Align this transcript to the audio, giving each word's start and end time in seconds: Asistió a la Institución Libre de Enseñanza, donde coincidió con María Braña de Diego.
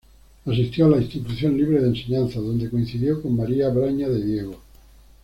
Asistió 0.47 0.87
a 0.87 0.89
la 0.89 0.97
Institución 0.97 1.55
Libre 1.55 1.79
de 1.79 1.89
Enseñanza, 1.89 2.39
donde 2.39 2.71
coincidió 2.71 3.21
con 3.21 3.35
María 3.35 3.69
Braña 3.69 4.09
de 4.09 4.25
Diego. 4.25 4.57